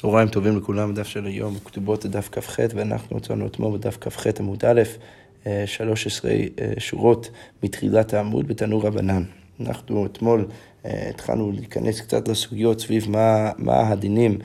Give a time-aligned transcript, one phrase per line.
[0.00, 4.64] צהריים טובים לכולם בדף של היום, כתובות לדף כ"ח, ואנחנו מצאנו אתמול בדף כ"ח עמוד
[4.64, 4.82] א',
[5.66, 7.30] 13 אה, אה, שורות
[7.62, 9.22] מתחילת העמוד בתנור רבנן.
[9.60, 10.46] אנחנו אתמול
[10.86, 14.38] אה, התחלנו להיכנס קצת לסוגיות סביב מה, מה הדינים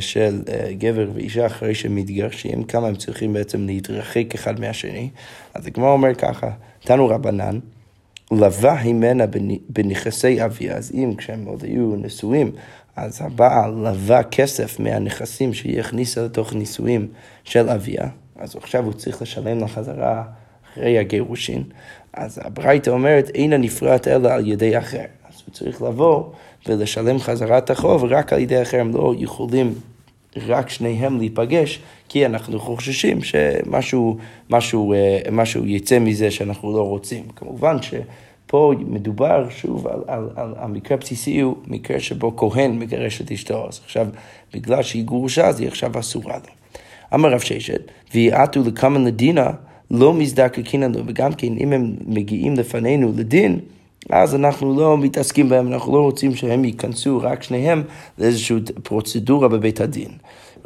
[0.00, 0.42] של
[0.78, 5.10] גבר ואישה אחרי שהם מתגרשים, כמה הם צריכים בעצם להתרחק אחד מהשני.
[5.54, 6.50] אז הגמרא אומר ככה,
[6.84, 7.58] תנור רבנן,
[8.30, 9.24] לווה הימנה
[9.68, 12.52] בנכסי אביה, אז אם כשהם עוד היו נשואים,
[12.96, 17.08] אז הבעל לווה כסף מהנכסים שהיא הכניסה לתוך נישואים
[17.44, 20.24] של אביה, אז עכשיו הוא צריך לשלם לה חזרה
[20.72, 21.62] אחרי הגירושין,
[22.12, 25.04] אז הברייתא אומרת, אין הנפרט אלא על ידי אחר.
[25.28, 26.24] אז הוא צריך לבוא
[26.66, 29.74] ולשלם חזרה את החוב רק על ידי אחר, הם לא יכולים
[30.36, 34.16] רק שניהם להיפגש, כי אנחנו חוששים שמשהו
[34.50, 37.24] משהו, אה, משהו יצא מזה שאנחנו לא רוצים.
[37.36, 37.94] כמובן ש...
[38.52, 43.68] פה מדובר שוב על, על, על המקרה הבסיסי הוא מקרה שבו כהן מגרש את אשתו,
[43.68, 44.06] אז עכשיו
[44.54, 46.52] בגלל שהיא גרושה אז היא עכשיו אסורה לו.
[47.14, 47.80] אמר רב ששת,
[48.14, 49.50] ויעטו לקמן לדינה,
[49.90, 53.58] לא מזדקקין לנו, וגם כן אם הם מגיעים לפנינו לדין,
[54.10, 57.82] אז אנחנו לא מתעסקים בהם, אנחנו לא רוצים שהם ייכנסו רק שניהם
[58.18, 60.10] לאיזושהי פרוצדורה בבית הדין.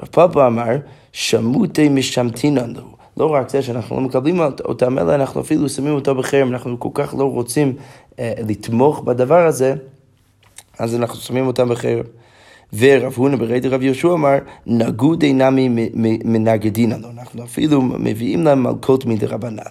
[0.02, 0.76] רב פאפה אמר,
[1.12, 2.72] שמותי משמתינן
[3.16, 6.88] לא רק זה שאנחנו לא מקבלים אותם, אלא אנחנו אפילו שמים אותו בחרם, אנחנו כל
[6.94, 7.76] כך לא רוצים
[8.18, 9.74] אה, לתמוך בדבר הזה,
[10.78, 12.04] אז אנחנו שמים אותם בחרם.
[12.78, 15.88] ורב הונא ברי רב יהושע אמר, נגוד אינמי
[16.24, 19.62] מנגדינן, אנחנו אפילו מביאים להם מלכות מדרבנן.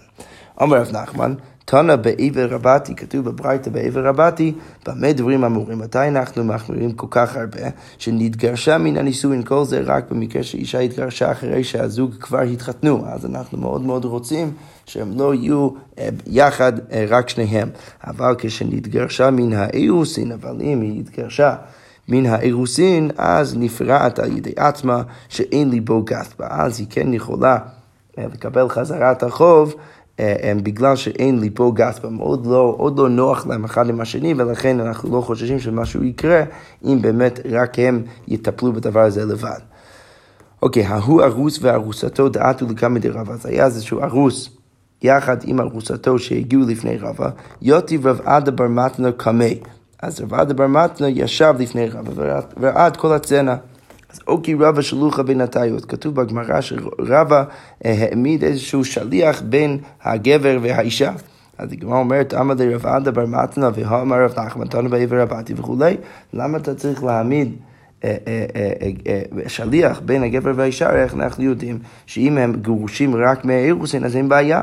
[0.61, 1.33] אמר רב נחמן,
[1.66, 4.53] תנא בעבר רבתי, כתוב בברייתא בעבר רבתי,
[4.88, 5.80] במה דברים אמורים?
[5.80, 7.69] מתי אנחנו מחמירים כל כך הרבה?
[7.97, 13.57] שנתגרשה מן הנישואין, כל זה רק במקרה שאישה התגרשה אחרי שהזוג כבר התחתנו, אז אנחנו
[13.57, 14.52] מאוד מאוד רוצים
[14.85, 17.69] שהם לא יהיו אה, יחד אה, רק שניהם.
[18.07, 21.55] אבל כשנתגרשה מן האירוסין, אבל אם היא התגרשה
[22.07, 27.57] מן האירוסין, אז נפרעת על ידי עצמה שאין ליבו גת בה, אז היא כן יכולה
[28.17, 29.75] אה, לקבל חזרה את החוב.
[30.19, 34.34] אה, בגלל שאין ליפו גס בהם, עוד לא, עוד לא נוח להם אחד עם השני,
[34.38, 36.44] ולכן אנחנו לא חוששים שמשהו יקרה,
[36.85, 39.59] אם באמת רק הם יטפלו בדבר הזה לבד.
[40.62, 44.50] אוקיי, ההוא ארוס וארוסתו דעתו לכמה דרבה, אז היה איזשהו ארוס
[45.01, 47.29] יחד עם ארוסתו שהגיעו לפני רבה,
[47.61, 49.59] יוטיב רב עדה בר מתנה קמי.
[50.01, 53.56] אז רב עדה בר מתנה ישב לפני רבה ורעד כל הצנע.
[54.16, 57.44] אז אוקי רבא שלוחה בין הטיות, כתוב בגמרא שרבא
[57.86, 61.12] אה, העמיד איזשהו שליח בין הגבר והאישה.
[61.58, 65.98] אז הגמרא אומרת, אמר לרב עדה בר מתנה והאמר רב נחמן תנו בעבר הבתי וכולי,
[66.34, 67.56] למה אתה צריך להעמיד
[68.03, 74.16] אה, אה, שליח בין הגבר והאישה, איך אנחנו יודעים שאם הם גרושים רק מהאירוסין אז
[74.16, 74.62] אין בעיה.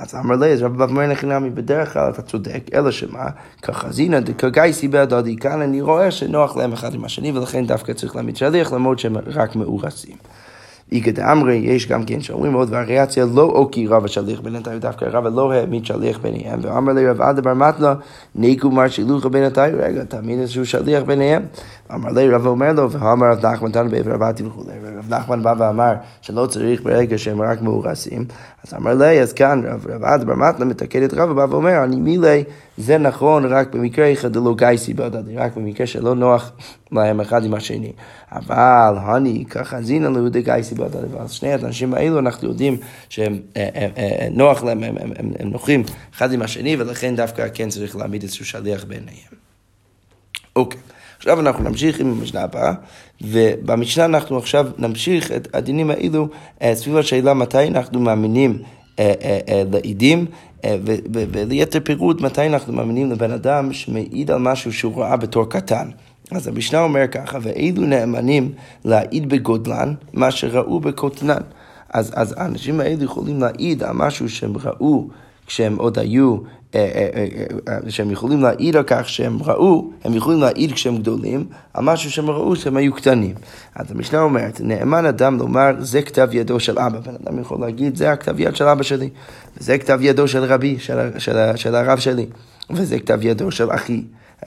[0.00, 3.24] אז אמר לי, רבי אומר לחינמי, בדרך כלל אתה צודק, אלא שמה,
[3.62, 8.36] כחזינא דקגייסי בהדדי, כאן אני רואה שנוח להם אחד עם השני, ולכן דווקא צריך להעמיד
[8.36, 10.16] שליח, למרות שהם רק מאורסים.
[10.92, 15.26] איגד אמרי, יש גם כן שאומרים עוד וריאציה, לא אוקי רב השליח בינתיים, דווקא רב
[15.26, 17.94] לא העמיד שליח ביניהם, ואמר לי רב עדה בר
[18.34, 21.42] ניקו מר שילוחה בינתיים, רגע, תעמיד איזשהו שליח ביניהם.
[21.94, 25.54] אמר לי רב אומר לו, ואמר רב נחמן תנו בעבר הבאתי וכולי, ורב נחמן בא
[25.58, 25.92] ואמר
[26.22, 28.24] שלא צריך ברגע שהם רק מאורסים,
[28.64, 31.96] אז אמר לי, אז כאן רב, עדה בר מתלה מתקן את רב, בא ואומר, אני
[31.96, 32.44] מילי,
[32.78, 36.52] זה נכון רק במקרה אחד דלא גייסי בהדדי, רק במקרה שלא נוח
[36.92, 37.92] להם אחד עם השני.
[38.32, 39.44] אבל הני
[39.80, 42.76] זינה ליהודי גייסי בהדדי, ואז שני האנשים האלו אנחנו יודעים
[43.08, 45.82] שהם אה, אה, אה, נוח להם, הם, הם, הם, הם נוחים
[46.14, 49.40] אחד עם השני, ולכן דווקא כן צריך להעמיד איזשהו שליח ביניהם.
[50.56, 50.80] אוקיי.
[51.20, 52.72] עכשיו אנחנו נמשיך עם המשנה הבאה,
[53.22, 56.28] ובמשנה אנחנו עכשיו נמשיך את הדינים האלו
[56.74, 58.58] סביב השאלה מתי אנחנו מאמינים
[59.72, 60.26] לעידים.
[61.12, 65.90] וליתר פירוט, מתי אנחנו מאמינים לבן אדם שמעיד על משהו שהוא ראה בתור קטן.
[66.30, 68.52] אז המשנה אומר ככה, ואילו נאמנים
[68.84, 71.42] להעיד בגודלן, מה שראו בקוטנן.
[71.92, 75.08] אז, אז האנשים האלה יכולים להעיד על משהו שהם ראו
[75.50, 76.36] כשהם עוד היו
[76.74, 77.26] אה, אה,
[77.68, 82.10] אה, שהם יכולים להעיד על כך שהם ראו, הם יכולים להעיד כשהם גדולים, על משהו
[82.10, 83.34] שהם ראו שהם היו קטנים.
[83.74, 86.98] אז המשנה אומרת, נאמן אדם לומר, זה כתב ידו של אבא.
[86.98, 89.08] בן אדם יכול להגיד, זה הכתב יד של אבא שלי,
[89.56, 92.26] וזה כתב ידו של רבי, של, של, של הרב שלי,
[92.70, 94.02] וזה כתב ידו של אחי.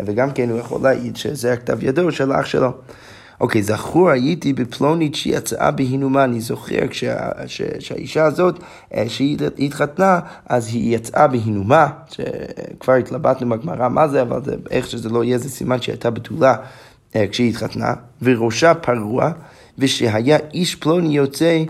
[0.06, 2.72] וגם כן הוא יכול להעיד שזה הכתב ידו של אח שלו.
[3.44, 7.16] אוקיי, זכור הייתי בפלונית שיצאה בהינומה, אני זוכר כשה,
[7.80, 8.60] שהאישה הזאת,
[8.94, 14.88] אה, שהיא התחתנה, אז היא יצאה בהינומה, שכבר התלבטנו בגמרא מה זה, אבל זה, איך
[14.88, 16.56] שזה לא יהיה, זה סימן שהיא הייתה בתולה
[17.16, 19.32] אה, כשהיא התחתנה, וראשה פרוע,
[19.78, 21.64] ושהיה איש פלוני יוצא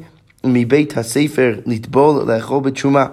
[0.44, 3.06] מבית הספר לטבול, לאכול בתשומה.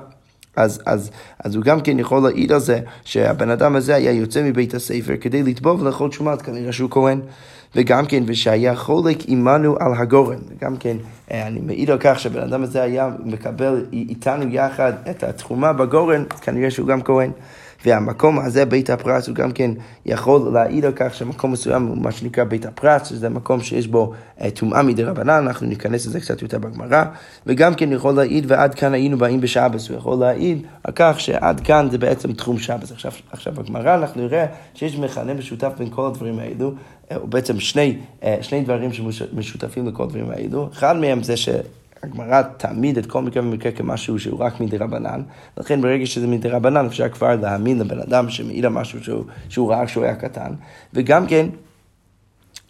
[0.56, 1.10] אז, אז,
[1.44, 5.14] אז הוא גם כן יכול להעיד על זה שהבן אדם הזה היה יוצא מבית הספר
[5.20, 7.20] כדי לטבול ולאכול תשומה, כנראה שהוא כהן.
[7.74, 10.38] וגם כן, ושהיה חולק עמנו על הגורן.
[10.48, 10.96] וגם כן,
[11.30, 16.24] אה, אני מעיד על כך שהבן אדם הזה היה מקבל איתנו יחד את התחומה בגורן,
[16.40, 17.30] כנראה שהוא גם כהן.
[17.84, 19.70] והמקום הזה, בית הפרס, הוא גם כן
[20.06, 24.12] יכול להעיד על כך שמקום מסוים הוא מה שנקרא בית הפרס, שזה מקום שיש בו
[24.40, 27.04] אה, טומאה מדי רבנן, אנחנו ניכנס לזה קצת יותר בגמרא,
[27.46, 31.60] וגם כן יכול להעיד ועד כאן היינו באים בשבס, הוא יכול להעיד על כך שעד
[31.60, 32.92] כאן זה בעצם תחום שבס.
[32.92, 36.72] עכשיו, עכשיו בגמרא אנחנו נראה שיש מכנה משותף בין כל הדברים האלו,
[37.12, 41.48] אה, או בעצם שני, אה, שני דברים שמשותפים לכל הדברים האלו, אחד מהם זה ש...
[42.02, 45.22] הגמרא תעמיד את כל מקרה ומקרה כמשהו שהוא רק מדי רבנן,
[45.58, 49.72] לכן ברגע שזה מדי רבנן אפשר כבר להאמין לבן אדם שמעיד על משהו שהוא, שהוא
[49.72, 50.52] ראה כשהוא היה קטן,
[50.94, 51.46] וגם כן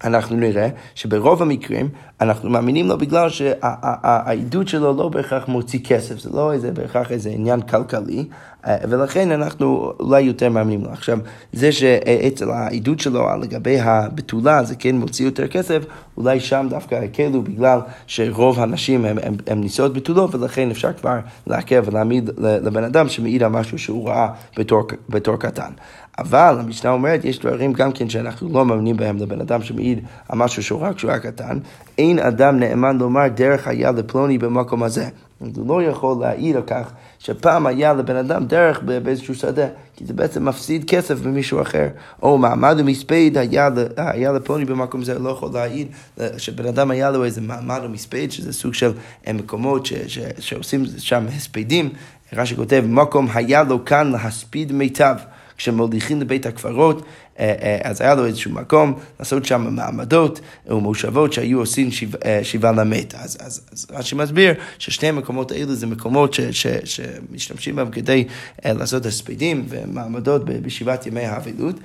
[0.04, 1.88] אנחנו נראה שברוב המקרים
[2.20, 7.30] אנחנו מאמינים לו בגלל שהעדות שלו לא בהכרח מוציא כסף, זה לא איזה, בהכרח איזה
[7.30, 8.28] עניין כלכלי,
[8.66, 10.90] ולכן אנחנו אולי יותר מאמינים לו.
[10.90, 11.18] עכשיו,
[11.52, 15.82] זה שאצל העדות שלו לגבי הבתולה זה כן מוציא יותר כסף,
[16.16, 19.04] אולי שם דווקא הקלו בגלל שרוב הנשים
[19.46, 24.28] הם נישאות בתולות, ולכן אפשר כבר לעכב ולהעמיד לבן אדם שמעיד על משהו שהוא ראה
[24.56, 25.70] בתור, בתור קטן.
[26.18, 30.38] אבל המשנה אומרת, יש דברים גם כן שאנחנו לא מאמינים בהם לבן אדם שמעיד על
[30.38, 31.58] משהו שהוא רק כשהוא היה קטן.
[31.98, 35.08] אין אדם נאמן לומר דרך היה לפלוני במקום הזה.
[35.40, 39.66] הוא לא יכול להעיד על כך שפעם היה לבן אדם דרך באיזשהו שדה,
[39.96, 41.88] כי זה בעצם מפסיד כסף ממישהו אחר.
[42.22, 45.88] או מעמד ומספד היה, היה לפלוני במקום הזה, לא יכול להעיד
[46.36, 48.92] שבן אדם היה לו איזה מעמד ומספד, שזה סוג של
[49.34, 51.88] מקומות ש, ש, שעושים שם הספדים.
[52.32, 55.14] רש"י כותב, מקום היה לו כאן להספיד מיטב.
[55.60, 57.02] כשמוליכים לבית הקברות,
[57.38, 62.68] אה, אה, אז היה לו איזשהו מקום לעשות שם מעמדות ומושבות שהיו עושים שבעה שבע
[62.68, 63.14] אה, למת.
[63.14, 68.24] אז, אז, אז רש"י מסביר ששני המקומות האלו זה מקומות ש, ש, שמשתמשים בהם כדי
[68.64, 71.76] לעשות הספדים ומעמדות בשבעת ימי האבלות.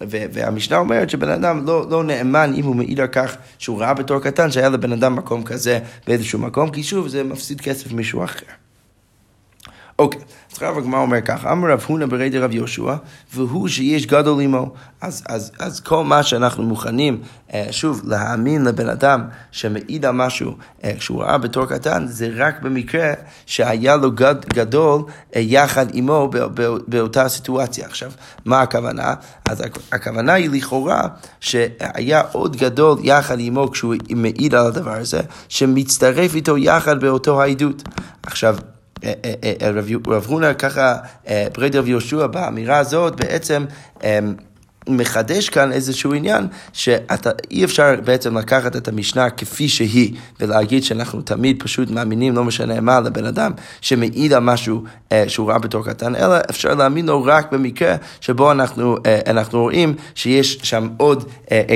[0.00, 4.20] והמשנה אומרת שבן אדם לא, לא נאמן אם הוא מעיד על כך שהוא ראה בתור
[4.20, 8.63] קטן שהיה לבן אדם מקום כזה באיזשהו מקום, כי שוב זה מפסיד כסף ממישהו אחר.
[9.98, 12.94] אוקיי, אז עכשיו הגמרא אומר ככה, אמר רב הונא ברי דרב יהושע,
[13.34, 14.72] והוא שיש גדול עמו.
[15.00, 17.20] אז, אז, אז כל מה שאנחנו מוכנים,
[17.54, 20.52] אה, שוב, להאמין לבן אדם שמעיד על משהו
[20.84, 23.12] אה, שהוא ראה בתור קטן, זה רק במקרה
[23.46, 25.02] שהיה לו גד, גדול
[25.36, 26.30] אה, יחד עמו
[26.88, 27.86] באותה סיטואציה.
[27.86, 28.10] עכשיו,
[28.44, 29.14] מה הכוונה?
[29.48, 29.62] אז
[29.92, 31.02] הכוונה היא לכאורה
[31.40, 37.82] שהיה עוד גדול יחד עמו כשהוא מעיד על הדבר הזה, שמצטרף איתו יחד באותו העדות.
[38.22, 38.56] עכשיו,
[40.06, 40.96] רב הונא ככה,
[41.52, 43.64] פריד רב יהושע באמירה הזאת בעצם
[44.88, 51.62] מחדש כאן איזשהו עניין שאי אפשר בעצם לקחת את המשנה כפי שהיא ולהגיד שאנחנו תמיד
[51.62, 54.84] פשוט מאמינים, לא משנה מה, לבן אדם שמעיד על משהו
[55.28, 58.96] שהוא ראה בתור קטן, אלא אפשר להאמין לו רק במקרה שבו אנחנו,
[59.26, 61.28] אנחנו רואים שיש שם עוד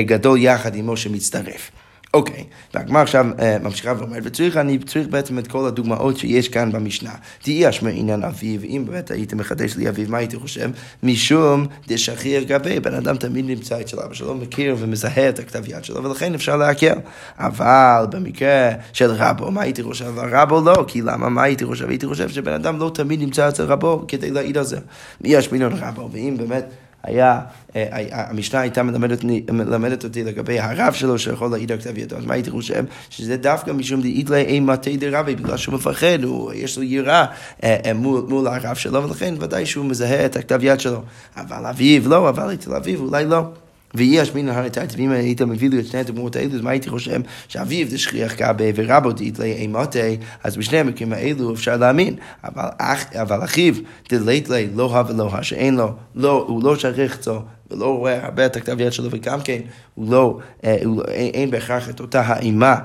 [0.05, 1.71] גדול יחד עמו שמצטרף.
[2.13, 6.71] אוקיי, והגמר עכשיו uh, ממשיכה ואומרת, וצריך, אני צריך בעצם את כל הדוגמאות שיש כאן
[6.71, 7.11] במשנה.
[7.41, 10.69] תהיי אשמע עניין אביו, אם באמת הייתי מחדש לי אביו, מה הייתי חושב?
[11.03, 15.83] משום דשכיר גבי, בן אדם תמיד נמצא אצל אבא שלו, מכיר ומזהה את הכתב יד
[15.83, 16.95] שלו, ולכן אפשר להכיר.
[17.37, 20.13] אבל במקרה של רבו, מה הייתי חושב?
[20.15, 21.29] רבו לא, כי למה?
[21.29, 21.89] מה הייתי חושב?
[21.89, 24.77] הייתי חושב שבן אדם לא תמיד נמצא אצל רבו כדי להעיד על זה.
[25.21, 26.65] מי עניין רבו, ואם באמת...
[27.03, 27.39] היה,
[27.75, 32.25] אה, המשנה הייתה מלמדת, מלמדת אותי לגבי הרב שלו שיכול להעיד על כתב ידו, אז
[32.25, 32.83] מה הייתי חושב?
[33.09, 37.25] שזה דווקא משום דאיתלי אימתי דרבי, בגלל שהוא מפחד, הוא, יש לו יראה
[37.63, 41.01] אה, אה, מול, מול הרב שלו, ולכן ודאי שהוא מזהה את הכתב יד שלו.
[41.37, 43.43] אבל אביו לא, אבל אצל אביו אולי לא.
[43.93, 47.21] ויש מן הרייתת, ואם היית מביא לי את שני הדוגמאות האלו, אז מה הייתי חושב?
[47.47, 52.15] שאביו זה שכיח גבי ורבו דאיתלי אימתי, אז בשני המקרים האלו אפשר להאמין.
[52.43, 53.73] אבל, אח, אבל אחיו
[54.09, 57.39] דלית לי לא הא ולא הא, שאין לו, לא, הוא לא שכח צו.
[57.71, 59.59] ולא רואה הרבה את הכתב יד שלו, וגם כן,
[59.95, 62.75] הוא לא, אה, הוא לא אין, אין בהכרח את אותה האימה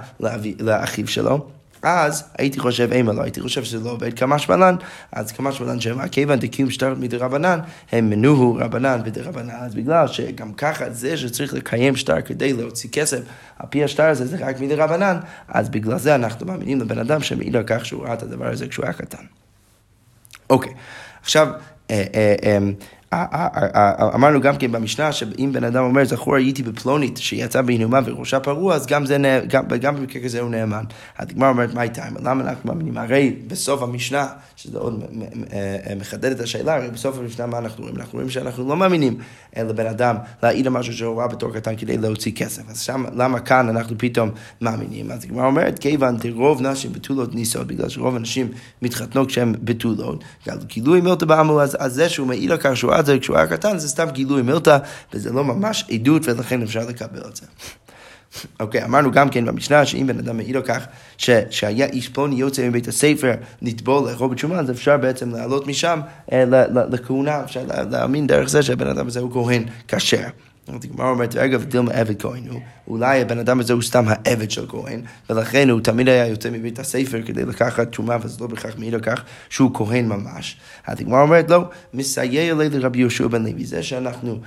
[0.61, 1.47] לאחיו שלו.
[1.87, 4.77] אז הייתי חושב אימה לא, הייתי חושב שזה לא עובד כמה שמלן,
[5.13, 7.59] אז כמה שמלן שהם כיוון דקיום שטרת מדי רבנן,
[7.93, 12.91] הם מנוהו רבנן בדי רבנן, אז בגלל שגם ככה זה שצריך לקיים שטר כדי להוציא
[12.91, 13.21] כסף,
[13.59, 17.23] על פי השטר הזה זה רק מדי רבנן, אז בגלל זה אנחנו מאמינים לבן אדם
[17.23, 19.25] שמעיד על כך שהוא ראה את הדבר הזה כשהוא היה קטן.
[20.51, 20.73] אוקיי,
[21.23, 21.49] עכשיו,
[21.91, 22.59] אה, אה, אה,
[24.15, 28.75] אמרנו גם כן במשנה שאם בן אדם אומר זכור הייתי בפלונית שיצא בהינומה וראשה פרוע
[28.75, 30.85] אז גם, זה, גם, גם במקרה כזה הוא נאמן.
[31.19, 32.99] הדגמר אומרת מה הייתה, למה אנחנו מאמינים?
[32.99, 35.05] הרי בסוף המשנה, שזה עוד
[35.53, 37.97] אה, מחדד את השאלה, הרי בסוף המשנה מה אנחנו רואים?
[37.97, 39.17] אנחנו רואים שאנחנו לא מאמינים
[39.57, 42.71] לבן אדם להעיד על משהו שהוא ראה בתור קטן כדי להוציא כסף.
[42.71, 44.31] אז שם, למה כאן אנחנו פתאום
[44.61, 45.11] מאמינים?
[45.11, 48.49] אז הדגמר אומרת כיוון דרוב נשים בתולות ניסות, בגלל שרוב הנשים
[48.83, 50.25] מתחתנות כשהן בתולות,
[50.67, 53.47] גילו אם לא תבעמו אז זה שהוא מעיד על כך שהוא את זה כשהוא היה
[53.47, 54.79] קטן, זה סתם גילוי מילתא,
[55.15, 57.47] וזה לא ממש עדות, ולכן אפשר לקבל את זה.
[58.61, 60.85] אוקיי, okay, אמרנו גם כן במשנה שאם בן אדם מעיד על כך
[61.19, 63.33] ש, שהיה איש פלוני יוצא מבית הספר
[63.63, 66.01] לטבול לאכול בתשומה, אז אפשר בעצם לעלות משם
[66.33, 66.45] אה,
[66.91, 70.27] לכהונה, אפשר להאמין דרך זה שהבן אדם הזה הוא כהן כשר.
[70.69, 74.67] הגמרא אומרת, רגע ודילמה עבד כהן הוא, אולי הבן אדם הזה הוא סתם העבד של
[74.69, 78.95] כהן, ולכן הוא תמיד היה יוצא מבית הספר כדי לקחת תשומה, וזה לא בהכרח מעיד
[78.95, 80.57] על כך שהוא כהן ממש.
[80.87, 83.65] הגמרא אומרת, לא, מסייע לי לרבי יהושע בן לוי.
[83.65, 84.39] זה שאנחנו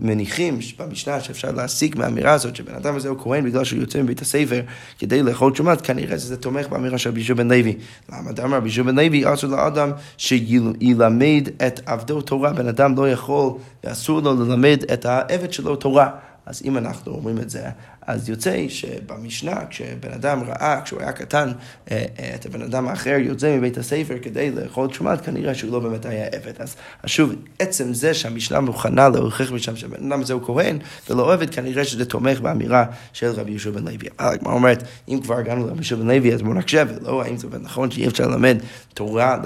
[0.00, 4.22] מניחים במשנה שאפשר להסיק מהאמירה הזאת שבן אדם הזה הוא כהן בגלל שהוא יוצא מבית
[4.22, 4.60] הספר
[4.98, 7.76] כדי לאכול תשומה, כנראה שזה תומך באמירה של רבי יהושע בן לוי.
[8.12, 13.10] למה דאמר רבי יהושע בן לוי, אסור לאדם שילמד את עבדו תורה, בן אדם לא
[13.10, 13.52] יכול,
[13.84, 16.10] ואסור לו ללמד את העבד שלו תורה.
[16.46, 17.70] אז אם אנחנו אומרים את זה,
[18.10, 21.52] אז יוצא שבמשנה, כשבן אדם ראה, כשהוא היה קטן,
[21.90, 25.78] אה, אה, את הבן אדם האחר יוצא מבית הספר כדי לאכול תשומת, כנראה שהוא לא
[25.78, 26.52] באמת היה עבד.
[26.58, 26.76] אז
[27.06, 30.78] שוב, עצם זה שהמשנה מוכנה להוכיח משם שהבן אדם הזה הוא כהן
[31.10, 34.08] ולא עבד, כנראה שזה תומך באמירה של רבי יהושע בן לוי.
[34.18, 37.36] אבל הגמרא אומרת, אם כבר הגענו לרבי יהושע בן לוי, אז בואו נקשב, ולא האם
[37.36, 38.58] זה נכון שאי אפשר ללמד
[38.94, 39.38] תורה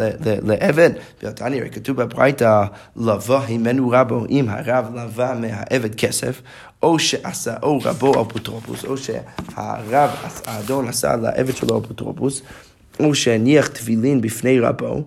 [0.43, 0.91] לעבד,
[1.41, 2.65] הרי כתוב בברייתא,
[2.97, 6.43] לבוא הימנו רבו, אם הרב לווה מהעבד כסף,
[6.85, 10.11] או שעשה, או רבו אפוטרופוס, או שהרב,
[10.47, 12.43] האדון עשה לעבד שלו אפוטרופוס,
[13.01, 15.03] או שהניח תפילין בפני רבו,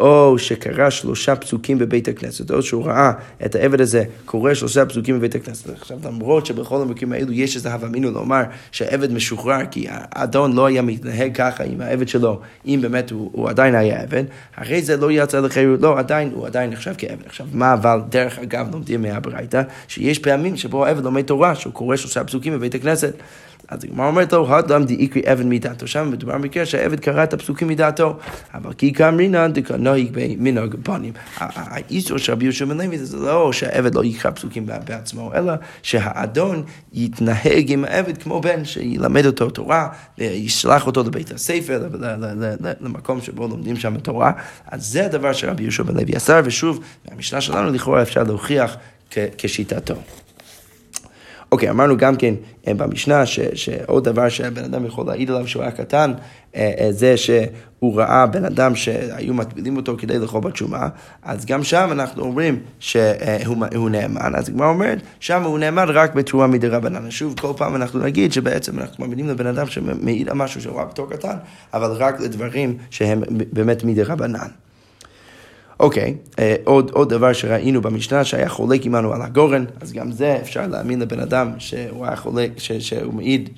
[0.00, 3.12] או שקרא שלושה פסוקים בבית הכנסת, או שהוא ראה
[3.44, 5.70] את העבד הזה קורא שלושה פסוקים בבית הכנסת.
[5.70, 8.42] עכשיו, למרות שבכל המקרים האלו יש איזה הווה מינו לומר
[8.72, 13.48] שהעבד משוחרר, כי האדון לא היה מתנהג ככה עם העבד שלו, אם באמת הוא, הוא
[13.48, 14.24] עדיין היה עבד,
[14.56, 17.26] הרי זה לא יצא לחירות, לא, עדיין, הוא עדיין נחשב כעבד.
[17.26, 19.62] עכשיו, מה אבל דרך אגב לומדים מהברייתא?
[19.88, 23.14] שיש פעמים שבו העבד לומד תורה, שהוא קורא שלושה פסוקים בבית הכנסת.
[23.70, 25.86] אז הגמרא אומרת לו, האדם דאיקרי אבן מדעתו.
[25.86, 28.18] שם מדובר במקרה שהעבד קרא את הפסוקים מדעתו.
[28.54, 31.12] אבל כי כאמרינן דקנוהיג במנהג פנים.
[31.38, 36.62] האיסור של רבי יהושע בן לוי זה לא שהעבד לא יקרא פסוקים בעצמו, אלא שהאדון
[36.92, 41.88] יתנהג עם העבד כמו בן, שילמד אותו תורה, וישלח אותו לבית הספר,
[42.80, 44.32] למקום שבו לומדים שם תורה.
[44.66, 48.76] אז זה הדבר שרבי יהושע בן לוי עשה, ושוב, מהמשנה שלנו לכאורה אפשר להוכיח
[49.38, 49.94] כשיטתו.
[51.52, 52.34] אוקיי, אמרנו גם כן
[52.68, 56.12] אה, במשנה ש, שעוד דבר שבן אדם יכול להעיד עליו שהוא היה קטן,
[56.56, 60.88] אה, אה, זה שהוא ראה בן אדם שהיו מטבילים אותו כדי לאכול בתשומה,
[61.22, 66.46] אז גם שם אנחנו אומרים שהוא נאמן, אז הגמרא אומרת, שם הוא נאמן רק בתרומה
[66.46, 67.10] מדי רבנן.
[67.10, 70.84] שוב, כל פעם אנחנו נגיד שבעצם אנחנו מאמינים לבן אדם שמעיד על משהו שהוא ראה
[70.84, 71.36] בתור קטן,
[71.74, 74.48] אבל רק לדברים שהם באמת מדי רבנן.
[75.80, 80.38] אוקיי, אה, עוד, עוד דבר שראינו במשנה שהיה חולק עמנו על הגורן, אז גם זה
[80.42, 83.50] אפשר להאמין לבן אדם שהוא היה חולק, ש, שהוא מעיד,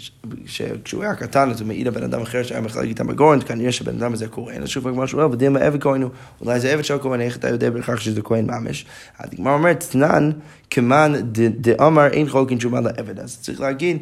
[0.47, 3.73] שכשהוא היה קטן אז הוא מעיד על בן אדם אחר שהיה מחלק איתם בגורן, כנראה
[3.73, 6.11] שבן אדם הזה כהן, אז שוב הגמרא שואל, ודימה עבד כהן הוא,
[6.41, 8.87] אולי זה עבד של כהן, איך אתה יודע בכך שזה כהן ממש?
[9.19, 10.31] הגמרא אומרת, תנן
[10.71, 11.13] כמאן
[11.61, 13.21] דאמר אין חולקין תשומה לעבד.
[13.21, 13.99] אז צריך להגיד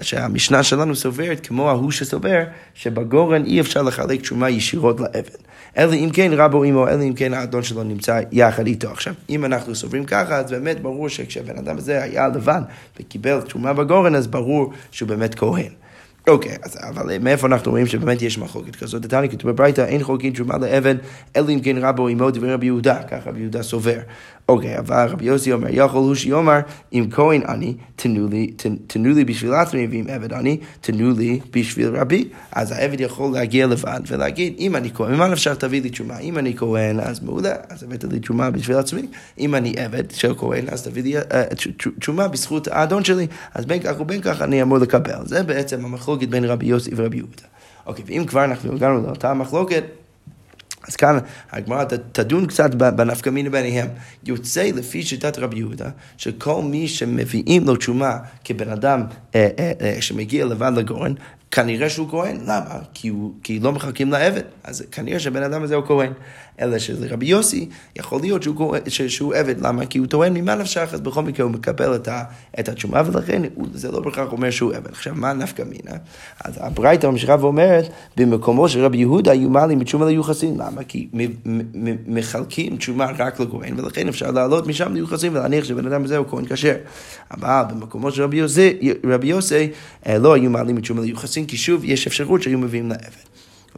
[0.00, 2.42] שהמשנה שלנו סוברת כמו ההוא שסובר,
[2.74, 5.36] שבגורן אי אפשר לחלק תשומה ישירות לעבד.
[5.78, 8.90] אלא אם כן רבו עמו, אלא אם כן האדון שלו נמצא יחד איתו.
[8.90, 12.62] עכשיו, אם אנחנו סוברים ככה, אז באמת ברור שכשהבן אדם הזה היה לבן
[13.00, 15.72] וקיבל תשומה בגורן, אז ברור שהוא באמת כהן.
[16.28, 19.02] אוקיי, אז אבל מאיפה אנחנו רואים שבאמת יש מחלוקת כזאת?
[19.02, 20.94] דתני כתוב בברייתא, אין חולקין תרומה לעבד,
[21.36, 23.98] אלא אם כן רבו עמו דברי רבי יהודה, ככה רבי יהודה סובר.
[24.48, 26.60] אוקיי, אבל רבי יוסי אומר, יכול הוא שיאמר,
[26.92, 32.28] אם כהן אני, תנו לי, בשביל עצמי, ואם עבד אני, תנו לי בשביל רבי.
[32.52, 36.18] אז העבד יכול להגיע לבד ולהגיד, אם אני כהן, ממה אפשר תביא לי תשומה?
[36.18, 39.02] אם אני כהן, אז מעולה, אז הבאת לי תשומה בשביל עצמי.
[39.38, 41.14] אם אני עבד של כהן, אז תביא לי
[41.98, 43.26] תשומה בזכות האדון שלי.
[43.54, 45.26] אז בין כך ובין כך אני אמור לקבל.
[45.26, 47.42] זה בעצם המחלוקת בין רבי יוסי ורבי יהודה.
[47.86, 49.84] אוקיי, ואם כבר אנחנו הגענו לאותה מחלוקת,
[50.88, 51.18] אז כאן
[51.52, 53.88] הגמרא תדון קצת בנפקא מינה ביניהם.
[54.24, 59.02] יוצא לפי שיטת רבי יהודה, שכל מי שמביאים לו תשומה כבן אדם
[59.34, 61.12] אה, אה, אה, שמגיע לבד לגורן,
[61.50, 62.36] כנראה שהוא כהן.
[62.42, 62.78] למה?
[62.94, 64.42] כי, הוא, כי לא מחכים לעבד.
[64.64, 66.12] אז כנראה שהבן אדם הזה הוא כהן.
[66.60, 69.86] אלא שלרבי יוסי יכול להיות שהוא, שהוא עבד, למה?
[69.86, 72.22] כי הוא טוען ממה נפשך, אז בכל מקרה הוא מקבל את, ה,
[72.60, 73.42] את התשומה, ולכן
[73.74, 74.90] זה לא בהכרח אומר שהוא עבד.
[74.90, 75.98] עכשיו, מה נפקא מינה?
[76.44, 80.84] אז הברייתא ממשיכה ואומרת, במקומו של רבי יהודה היו מעלים בתשומה ליוחסין, למה?
[80.84, 81.08] כי
[82.06, 86.44] מחלקים תשומה רק לכהן, ולכן אפשר לעלות משם ליוחסין ולהניח שבן אדם הזה הוא כהן
[86.48, 86.74] כשר.
[87.30, 89.70] אבל במקומו של רבי יוסי, רבי יוסי
[90.06, 93.26] אה, לא היו מעלים בתשומה ליוחסין, כי שוב יש אפשרות שהיו מביאים לעבד.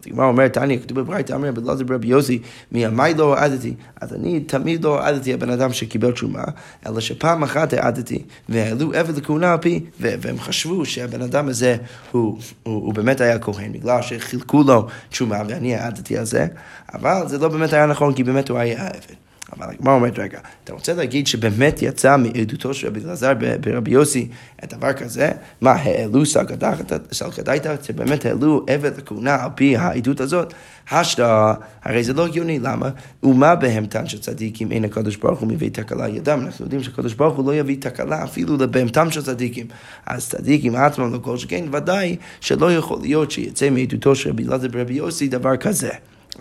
[0.00, 2.38] אז הגמרא אומרת, תניא, כתוב בברייתא, אמר רבי אלעזר ברבי יוסי,
[2.72, 3.74] מימי לא העדתי.
[4.00, 6.44] אז אני תמיד לא העדתי הבן אדם שקיבל תשומה,
[6.86, 11.76] אלא שפעם אחת העדתי, והעלו עבד לכהונה על פי, והם חשבו שהבן אדם הזה
[12.10, 16.46] הוא, הוא, הוא באמת היה כהן, בגלל שחילקו לו תשומה ואני העדתי על זה,
[16.94, 19.27] אבל זה לא באמת היה נכון, כי באמת הוא היה עבד.
[19.56, 24.28] אבל הגמרא אומרת, רגע, אתה רוצה להגיד שבאמת יצא מעדותו של רבי אלעזר ברבי יוסי
[24.68, 25.30] דבר כזה?
[25.60, 30.54] מה, העלו סלקדאיתא, שבאמת העלו עבד לכהונה על פי העדות הזאת?
[30.90, 31.52] השתא,
[31.84, 32.90] הרי זה לא הגיוני, למה?
[33.22, 36.40] ומה בהמתן של צדיקים אין הקדוש ברוך הוא מביא תקלה ידם?
[36.46, 39.66] אנחנו יודעים שהקדוש ברוך הוא לא יביא תקלה אפילו לבהמתם של צדיקים.
[40.06, 44.68] אז צדיקים עצמם, לא כל שכן, ודאי שלא יכול להיות שיצא מעדותו של רבי אלעזר
[44.68, 45.90] ברבי יוסי דבר כזה.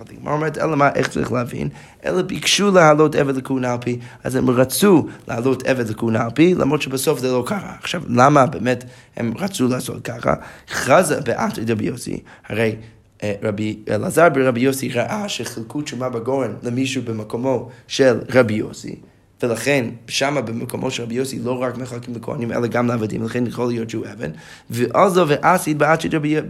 [0.10, 1.70] הגמרא אומרת, אלא מה, איך צריך להבין?
[2.06, 6.56] אלא ביקשו להעלות עבד לכהונה על פי, אז הם רצו להעלות עבד לכהונה על פי,
[6.56, 7.76] למרות שבסוף זה לא קרה.
[7.82, 8.84] עכשיו, למה באמת
[9.16, 10.34] הם רצו לעשות ככה?
[10.70, 12.76] חזה בעט רבי יוסי, הרי...
[13.24, 18.96] אה, רבי אלעזר ברבי יוסי ראה שחילקו תשומה בגורן למישהו במקומו של רבי יוסי.
[19.44, 23.68] ולכן שמה במקומו של רבי יוסי לא רק מחלקים לכהנים אלא גם לעבדים, לכן יכול
[23.68, 24.32] להיות שהוא אבן.
[24.70, 26.10] ועל זו ועשית בעד של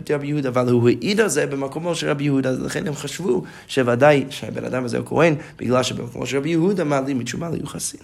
[0.09, 4.25] רבי יהודה, אבל הוא העיד על זה במקומו של רבי יהודה, לכן הם חשבו שוודאי
[4.29, 7.99] שהבן אדם הזה הוא כהן, בגלל שבמקומו של רבי יהודה מעלים מתשומה ליוחסין.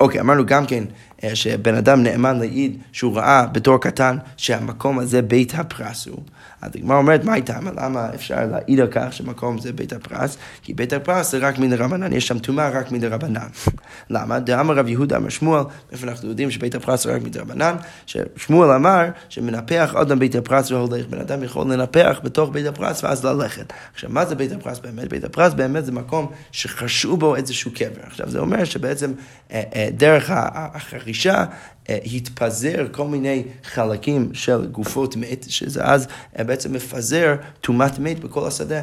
[0.00, 0.84] אוקיי, אמרנו גם כן
[1.24, 6.22] אה, שבן אדם נאמן להעיד שהוא ראה בתור קטן שהמקום הזה בית הפרס הוא.
[6.62, 7.66] אז הגמרא אומרת, מה איתם?
[7.76, 10.36] למה אפשר להעיד על כך שמקום זה בית הפרס?
[10.62, 13.46] כי בית הפרס זה רק מן הרבנן, יש שם טומאה רק מן הרבנן.
[14.10, 14.40] למה?
[14.40, 17.76] דאמר רב יהודה אמר שמואל, איפה אנחנו יודעים שבית הפרס זה רק מן הרבנן?
[18.06, 23.24] ששמואל אמר שמנפח אדם בית הפרס והולך, בן אדם יכול לנפח בתוך בית הפרס ואז
[23.24, 23.72] ללכת.
[23.94, 25.08] עכשיו, מה זה בית הפרס באמת?
[25.08, 28.02] בית הפרס באמת זה מקום שחשו בו איזשהו קבר.
[28.06, 29.12] עכשיו, זה אומר שבעצם
[29.52, 31.44] אה, אה, דרך החרישה
[31.88, 36.06] התפזר כל מיני חלקים של גופות מת, שזה אז
[36.38, 38.82] אה, בעצם מפזר טומאת מת בכל השדה.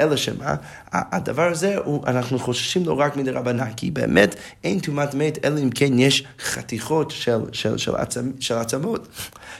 [0.00, 0.54] אלא שמה,
[0.92, 5.58] הדבר הזה, הוא, אנחנו חוששים לו רק מדי רבנן, כי באמת אין טומאת מת, אלא
[5.58, 9.08] אם כן יש חתיכות של, של, של, עצמ, של עצמות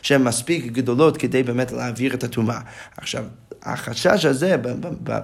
[0.02, 2.60] שהן מספיק גדולות כדי באמת להעביר את הטומאה.
[2.96, 3.24] עכשיו,
[3.62, 4.56] החשש הזה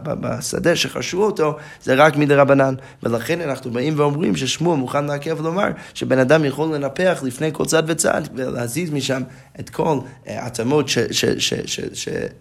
[0.05, 2.75] בשדה שחשו אותו, זה רק מדי רבנן.
[3.03, 7.83] ולכן אנחנו באים ואומרים ששמואל מוכן לעכב ולומר שבן אדם יכול לנפח לפני כל צד
[7.87, 9.23] וצד ולהזיז משם
[9.61, 10.87] את כל העצמות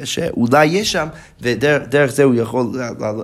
[0.03, 1.07] שאולי יש שם,
[1.41, 2.71] ודרך זה הוא יכול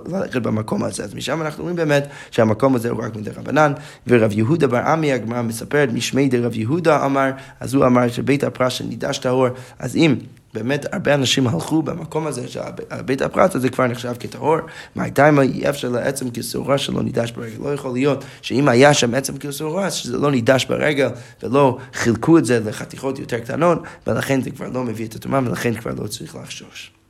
[0.06, 1.04] ללכת במקום הזה.
[1.04, 3.72] אז משם אנחנו רואים באמת שהמקום הזה הוא רק מדי רבנן.
[4.06, 7.30] ורב יהודה בר עמי, הגמרא מספרת, משמי דרב יהודה אמר,
[7.60, 10.16] אז הוא אמר שבית הפרש שנידש טהור, אז אם...
[10.54, 14.56] באמת הרבה אנשים הלכו במקום הזה, שבית הפרט הזה כבר נחשב כטהור.
[14.94, 17.56] מה הייתה אם אי אפשר לעצם כסעורה שלא נידש ברגל.
[17.64, 21.08] לא יכול להיות שאם היה שם עצם כסעורה, שזה לא נידש ברגל,
[21.42, 25.74] ולא חילקו את זה לחתיכות יותר קטנות, ולכן זה כבר לא מביא את הטומאה, ולכן
[25.74, 27.01] כבר לא צריך לחשוש.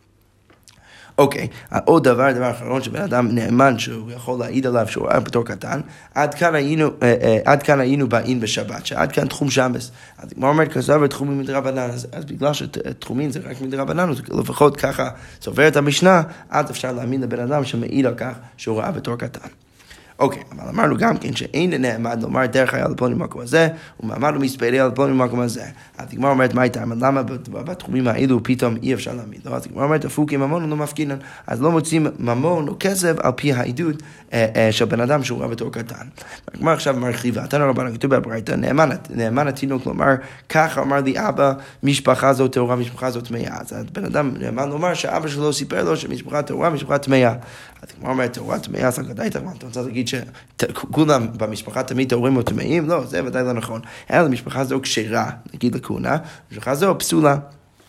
[1.19, 1.49] אוקיי,
[1.85, 5.81] עוד דבר, דבר אחרון, שבן אדם נאמן שהוא יכול להעיד עליו שהוא ראה בתור קטן,
[6.15, 9.91] עד כאן היינו, אה, אה, עד כאן היינו באים בשבת, שעד כאן תחום שבס.
[10.19, 15.11] אז הגמרא אומרת כזב ותחומים מדרבנן, אז, אז בגלל שתחומים זה רק מדרבנן, לפחות ככה
[15.43, 19.49] סוברת המשנה, אז אפשר להאמין לבן אדם שמעיד על כך שהוא ראה בתור קטן.
[20.19, 23.69] אוקיי, אבל אמרנו גם כן שאין נעמד לומר דרך היה לפלוני במקום הזה,
[24.01, 25.65] ומעמד ומספרי על לפלוני במקום הזה.
[25.99, 26.83] אז הגמרא אומרת, מה הייתה?
[27.01, 27.23] למה
[27.53, 29.41] בתחומים האלו פתאום אי אפשר להעמיד?
[29.47, 31.17] אז הגמרא אומרת, הפוקי ממון לא מפגינן.
[31.47, 35.45] אז לא מוצאים ממון או כסף על פי העדות אה, אה, של בן אדם שהוא
[35.45, 36.07] רב בתור קטן.
[36.55, 38.53] הגמרא עכשיו מרחיבה, תנא רבנן כתוב בברייתא,
[39.11, 40.15] נאמן התינוק לומר,
[40.49, 43.61] כך אמר לי אבא, משפחה זו טהורה, משפחה זו טמאה.
[43.61, 47.35] אז בן אדם נאמן לומר שאבא שלו סיפר לו שמשפחה טהורה, משפחה טמאה.
[47.83, 52.43] אז הגמרא אומרת, טהורה טמאה, אז הגדאית, אתה רוצה להגיד שכולם במשפחה תמיד טהורים או
[52.43, 52.89] טמאים?
[52.89, 53.81] לא, זה ודאי לא נכון.
[54.11, 56.17] אלא משפחה זו כשרה, נגיד לכהונה,
[56.53, 57.37] משפחה זו פסולה.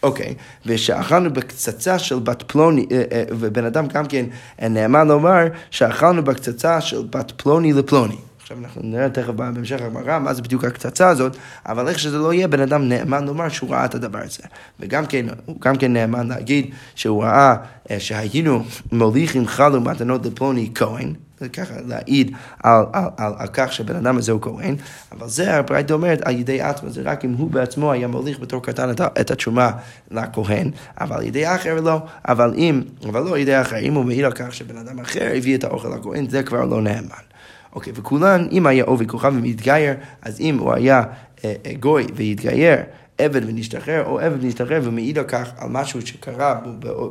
[0.03, 4.25] אוקיי, ושאכלנו בקצצה של בת פלוני, אה, אה, ובן אדם גם כן
[4.61, 8.17] נאמן לומר שאכלנו בקצצה של בת פלוני לפלוני.
[8.53, 12.33] עכשיו אנחנו נראה תכף בהמשך הגמרא מה זה בדיוק הקצצה הזאת, אבל איך שזה לא
[12.33, 14.43] יהיה, בן אדם נאמן לומר שהוא ראה את הדבר הזה.
[14.79, 17.55] וגם כן, הוא גם כן נאמן להגיד שהוא ראה
[17.91, 21.13] אה, שהיינו מוליכים חלו מתנות לפלוני כהן,
[21.53, 22.31] ככה להעיד
[22.63, 24.75] על, על, על, על כך שהבן אדם הזה הוא כהן,
[25.11, 28.63] אבל זה הברייתא אומרת על ידי עצמו, זה רק אם הוא בעצמו היה מוליך בתור
[28.63, 29.71] קטן את, את התשומה
[30.11, 34.05] לכהן, אבל על ידי אחר לא, אבל אם, אבל לא על ידי אחר, אם הוא
[34.05, 37.32] מעיד על כך שבן אדם אחר הביא את האוכל לכהן, זה כבר לא נאמן.
[37.75, 41.03] אוקיי, וכולן, אם היה עובי כוכב ומתגייר, אז אם הוא היה
[41.45, 42.77] אה, אה, גוי והתגייר,
[43.17, 46.59] עבד ונשתחרר, או עבד ונשתחרר ומעיד על כך, על משהו שקרה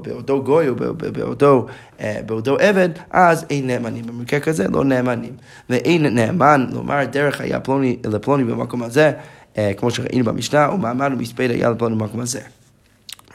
[0.03, 0.75] באותו גוי או
[1.13, 1.67] באותו,
[2.01, 4.07] אה, באותו עבד, אז אין נאמנים.
[4.07, 5.33] במקרה כזה לא נאמנים.
[5.71, 9.13] ואין נאמן לומר דרך היה פלוני לפלוני במקום הזה,
[9.59, 12.41] אה, כמו שראינו במשנה, ומעמד ומספד היה לפלוני במקום הזה.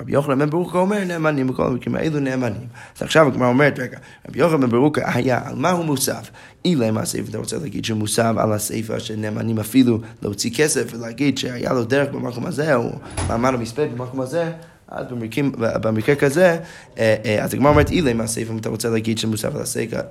[0.01, 2.67] רבי יוחנן בן ברוקה אומר נאמנים בכל המקרים האלו נאמנים.
[2.97, 3.97] אז עכשיו הגמרא אומרת, רגע,
[4.29, 6.29] רבי יוחנן בן ברוקה היה, על מה הוא מוסף?
[6.65, 11.73] אילם הסעיף, אתה רוצה להגיד שהוא מוסף על הסעיפה שנאמנים אפילו להוציא כסף ולהגיד שהיה
[11.73, 12.89] לו דרך במקום הזה, או
[13.27, 14.51] מעמד המספד במקום הזה,
[14.91, 16.57] אז במקרים, במקרה כזה,
[16.99, 19.49] אה, אה, אז הגמרא אומרת אילי מהסיפה, אם אתה רוצה להגיד שמוסף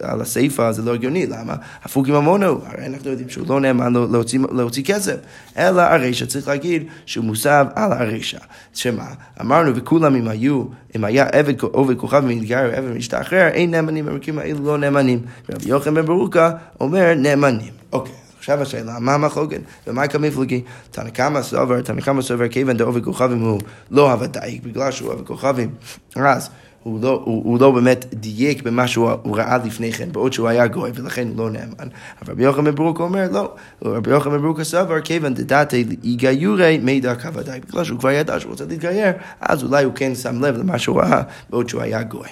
[0.03, 1.55] על הסיפה, זה לא הגיוני, למה?
[1.83, 5.17] הפוך עם המונו, הרי אנחנו יודעים שהוא לא נאמן להוציא, להוציא כסף,
[5.59, 8.39] אלא הרישא צריך להגיד שהוא מוסב על הרישא.
[8.75, 9.07] שמה?
[9.41, 10.65] אמרנו, וכולם אם היו,
[10.97, 15.19] אם היה עבד, עובד כוכב ומתגייר עבד משתחרר, אין נאמנים, במקרים האלו לא נאמנים.
[15.51, 17.73] רבי יוחנן בן ברוקה אומר נאמנים.
[17.93, 18.26] אוקיי.
[18.47, 19.61] עכשיו השאלה, מה המחלוקת?
[19.87, 20.63] ומה כמפלגי?
[20.91, 25.27] תנא קמא סובר, תנא קמא סובר, כיוון דעובד כוכבים הוא לא הוודאי, בגלל שהוא עובד
[25.27, 25.71] כוכבים.
[26.17, 26.51] אז
[26.83, 30.67] הוא לא, הוא, הוא לא באמת דייק במה שהוא ראה לפני כן, בעוד שהוא היה
[30.67, 31.89] גוי, ולכן הוא לא נאמן.
[32.23, 33.55] אבל רבי יוחנן ברוק אומר, לא,
[33.85, 38.65] רבי יוחנן ברוק סבר, כיוון דדתי יגיורי מידע כוודאי, בגלל שהוא כבר ידע שהוא רוצה
[38.69, 42.29] להתגייר, אז אולי הוא כן שם לב למה שהוא ראה, בעוד שהוא היה גוי.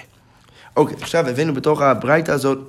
[0.77, 2.59] אוקיי, עכשיו הבאנו בתוך הברייתא הזאת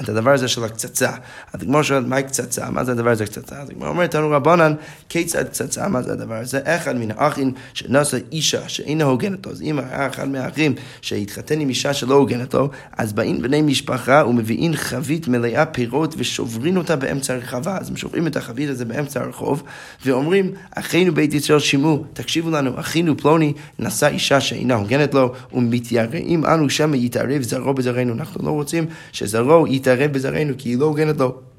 [0.00, 1.10] את הדבר הזה של הקצצה.
[1.52, 2.70] אז הגמור שואלת, מהי קצצה?
[2.70, 3.56] מה זה הדבר הזה קצצה?
[3.60, 4.74] אז הגמור אומרת לנו רבנן,
[5.08, 5.88] כיצד קצצה?
[5.88, 6.60] מה זה הדבר הזה?
[6.64, 9.52] אחד מן האחים שנשא אישה שאינה הוגנת לו.
[9.52, 14.24] אז אם היה אחד מהאחים שהתחתן עם אישה שלא הוגנת לו, אז באים בני משפחה
[14.28, 17.78] ומביאים חבית מלאה פירות ושוברים אותה באמצע הרחבה.
[17.78, 19.62] אז הם שוברים את החבית הזה באמצע הרחוב,
[20.04, 26.46] ואומרים, אחינו בית ישראל שימו, תקשיבו לנו, אחינו פלוני נשא אישה שאינה הוגנת לו, ומתייראים
[26.46, 28.12] אנו שמא יתערב זרעו בזרענו.
[28.12, 31.49] אנחנו לא רוצים שזרעו להתערב בזרענו, כי היא לא הוגנת לו.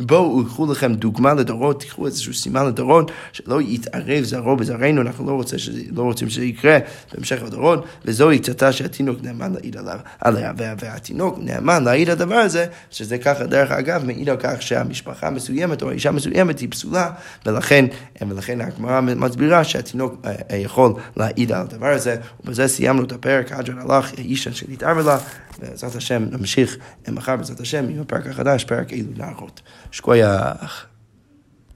[0.00, 5.32] בואו, קחו לכם דוגמה לדורות, תקחו איזשהו סימן לדורות, שלא יתערב זרעו בזרענו, אנחנו לא,
[5.32, 6.78] רוצה שזה, לא רוצים שזה יקרה
[7.12, 9.76] בהמשך הדורות, וזוהי קצתה שהתינוק נאמן להעיד
[10.20, 15.82] עליה, והתינוק נאמן להעיד הדבר הזה, שזה ככה, דרך אגב, מעיד על כך שהמשפחה מסוימת
[15.82, 17.10] או האישה מסוימת היא פסולה,
[17.46, 17.84] ולכן,
[18.28, 23.52] ולכן הגמרא מסבירה שהתינוק אה, אה, יכול להעיד על הדבר הזה, ובזה סיימנו את הפרק,
[23.52, 25.18] אג'ן הלך, אישה שנתערב לה,
[25.58, 26.76] בעזרת השם נמשיך
[27.08, 29.60] מחר בעזרת השם עם הפרק החדש, פרק אילו נערות.
[29.90, 30.58] je crois, il y a